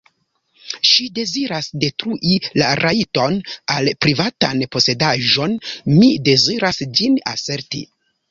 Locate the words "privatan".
4.05-4.65